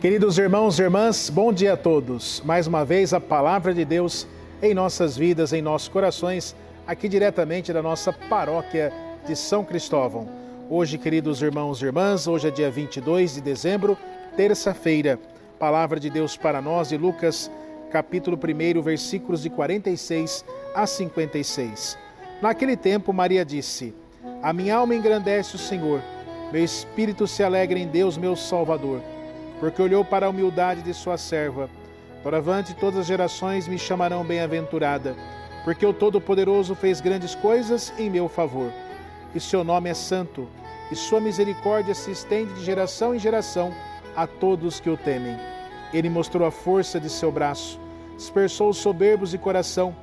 [0.00, 2.40] Queridos irmãos e irmãs, bom dia a todos.
[2.44, 4.28] Mais uma vez a palavra de Deus
[4.62, 6.54] em nossas vidas, em nossos corações,
[6.86, 8.92] aqui diretamente da nossa paróquia
[9.26, 10.28] de São Cristóvão.
[10.70, 13.98] Hoje, queridos irmãos e irmãs, hoje é dia 22 de dezembro,
[14.36, 15.18] terça-feira.
[15.58, 17.50] Palavra de Deus para nós de Lucas,
[17.90, 20.44] capítulo 1, versículos de 46
[20.76, 21.98] a 56.
[22.40, 23.92] Naquele tempo, Maria disse:
[24.44, 26.00] A minha alma engrandece o Senhor,
[26.52, 29.00] meu espírito se alegra em Deus, meu Salvador
[29.60, 31.68] porque olhou para a humildade de sua serva.
[32.22, 35.16] Doravante todas as gerações me chamarão bem-aventurada,
[35.64, 38.72] porque o Todo-Poderoso fez grandes coisas em meu favor.
[39.34, 40.48] E seu nome é santo,
[40.90, 43.72] e sua misericórdia se estende de geração em geração
[44.16, 45.36] a todos que o temem.
[45.92, 47.80] Ele mostrou a força de seu braço,
[48.16, 49.94] dispersou os soberbos de coração,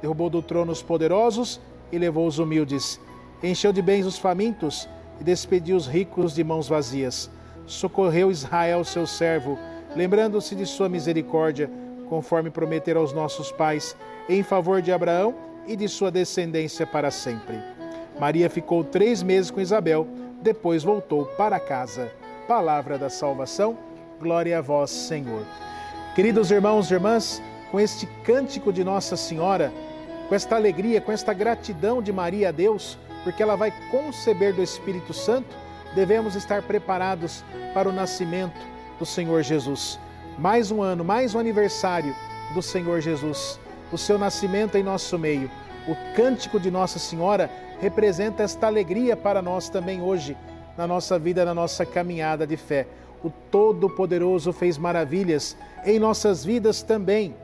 [0.00, 1.60] derrubou do trono os poderosos
[1.90, 3.00] e levou os humildes.
[3.42, 4.88] Encheu de bens os famintos
[5.20, 7.30] e despediu os ricos de mãos vazias
[7.66, 9.58] socorreu Israel, seu servo,
[9.94, 11.70] lembrando-se de sua misericórdia,
[12.08, 13.96] conforme prometera aos nossos pais,
[14.28, 15.34] em favor de Abraão
[15.66, 17.58] e de sua descendência para sempre.
[18.18, 20.06] Maria ficou três meses com Isabel,
[20.42, 22.12] depois voltou para casa.
[22.46, 23.78] Palavra da salvação,
[24.20, 25.44] glória a vós, Senhor.
[26.14, 29.72] Queridos irmãos e irmãs, com este cântico de Nossa Senhora,
[30.28, 34.62] com esta alegria, com esta gratidão de Maria a Deus, porque ela vai conceber do
[34.62, 35.56] Espírito Santo,
[35.94, 38.58] devemos estar preparados para o nascimento
[38.98, 39.98] do Senhor Jesus.
[40.38, 42.14] Mais um ano, mais um aniversário
[42.54, 45.50] do Senhor Jesus, o seu nascimento em nosso meio.
[45.86, 50.36] O cântico de Nossa Senhora representa esta alegria para nós também hoje,
[50.76, 52.86] na nossa vida, na nossa caminhada de fé.
[53.22, 57.34] O Todo-Poderoso fez maravilhas em nossas vidas também.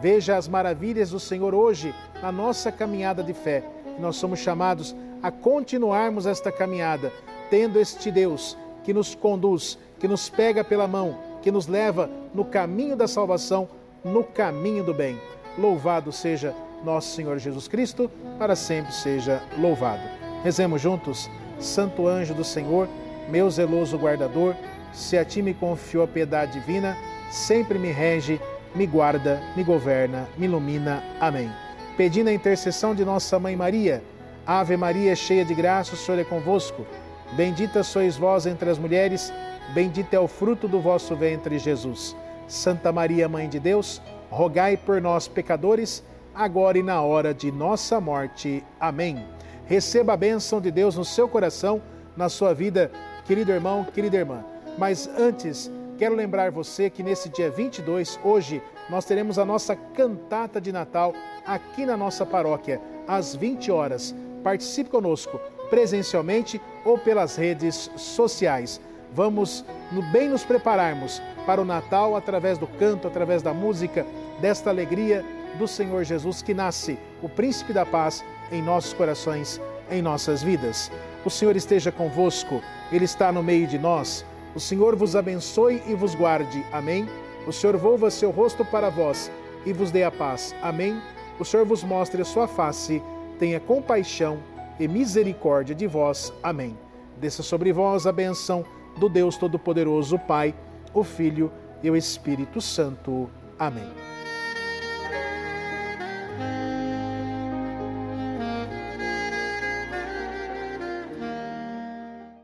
[0.00, 3.62] Veja as maravilhas do Senhor hoje na nossa caminhada de fé.
[3.98, 7.12] Nós somos chamados a continuarmos esta caminhada,
[7.50, 12.44] tendo este Deus que nos conduz, que nos pega pela mão, que nos leva no
[12.44, 13.68] caminho da salvação,
[14.04, 15.20] no caminho do bem.
[15.56, 16.54] Louvado seja
[16.84, 20.02] nosso Senhor Jesus Cristo, para sempre seja louvado.
[20.42, 22.88] Rezemos juntos, Santo anjo do Senhor,
[23.28, 24.56] meu zeloso guardador,
[24.92, 26.96] se a ti me confiou a piedade divina,
[27.30, 28.40] sempre me rege,
[28.74, 31.02] me guarda, me governa, me ilumina.
[31.20, 31.50] Amém.
[31.96, 34.02] Pedindo a intercessão de nossa mãe Maria,
[34.46, 36.86] Ave Maria, cheia de graça, o Senhor é convosco.
[37.32, 39.32] Bendita sois vós entre as mulheres,
[39.74, 42.16] bendito é o fruto do vosso ventre, Jesus.
[42.48, 44.00] Santa Maria, Mãe de Deus,
[44.30, 46.02] rogai por nós, pecadores,
[46.34, 48.64] agora e na hora de nossa morte.
[48.80, 49.24] Amém.
[49.66, 51.80] Receba a bênção de Deus no seu coração,
[52.16, 52.90] na sua vida,
[53.24, 54.44] querido irmão, querida irmã.
[54.76, 55.70] Mas antes,
[56.02, 61.14] quero lembrar você que nesse dia 22, hoje, nós teremos a nossa cantata de Natal
[61.46, 64.12] aqui na nossa paróquia, às 20 horas.
[64.42, 65.40] Participe conosco
[65.70, 68.80] presencialmente ou pelas redes sociais.
[69.12, 69.64] Vamos
[70.10, 74.04] bem nos prepararmos para o Natal através do canto, através da música,
[74.40, 75.24] desta alegria
[75.56, 80.90] do Senhor Jesus que nasce, o príncipe da paz em nossos corações, em nossas vidas.
[81.24, 84.26] O Senhor esteja convosco, ele está no meio de nós.
[84.54, 86.64] O Senhor vos abençoe e vos guarde.
[86.72, 87.08] Amém.
[87.46, 89.30] O Senhor volva seu rosto para vós
[89.64, 90.54] e vos dê a paz.
[90.62, 91.00] Amém.
[91.38, 93.02] O Senhor vos mostre a sua face,
[93.38, 94.38] tenha compaixão
[94.78, 96.32] e misericórdia de vós.
[96.42, 96.76] Amém.
[97.18, 98.64] Desça sobre vós a benção
[98.96, 100.54] do Deus Todo-Poderoso, Pai,
[100.92, 101.50] o Filho
[101.82, 103.30] e o Espírito Santo.
[103.58, 103.90] Amém.